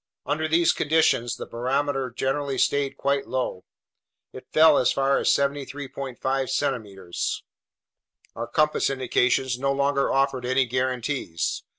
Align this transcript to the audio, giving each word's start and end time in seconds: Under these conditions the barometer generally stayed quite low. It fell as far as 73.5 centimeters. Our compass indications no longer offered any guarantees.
Under 0.25 0.47
these 0.47 0.73
conditions 0.73 1.35
the 1.35 1.45
barometer 1.45 2.09
generally 2.09 2.57
stayed 2.57 2.97
quite 2.97 3.27
low. 3.27 3.65
It 4.33 4.47
fell 4.51 4.79
as 4.79 4.91
far 4.91 5.19
as 5.19 5.29
73.5 5.29 6.49
centimeters. 6.49 7.43
Our 8.35 8.47
compass 8.47 8.89
indications 8.89 9.59
no 9.59 9.71
longer 9.71 10.11
offered 10.11 10.43
any 10.43 10.65
guarantees. 10.65 11.61